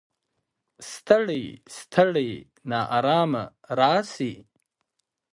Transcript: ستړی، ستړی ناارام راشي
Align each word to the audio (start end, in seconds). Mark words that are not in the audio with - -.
ستړی، 0.91 1.45
ستړی 1.77 2.31
ناارام 2.69 3.31
راشي 3.79 4.33